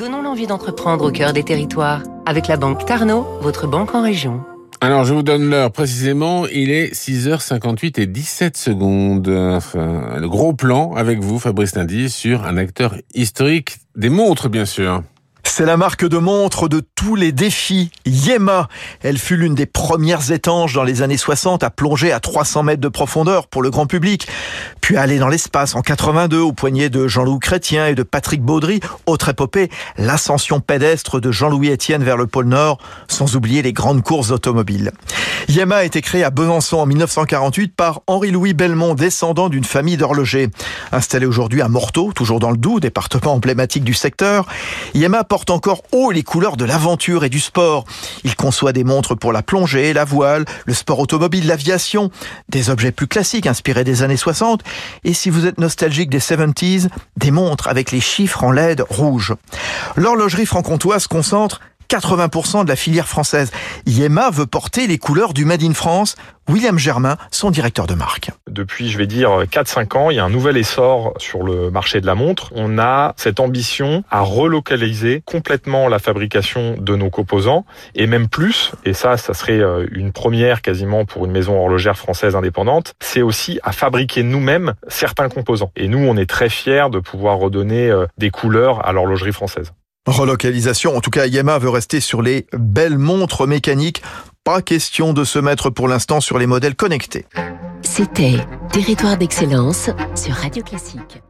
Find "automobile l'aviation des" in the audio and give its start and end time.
51.00-52.70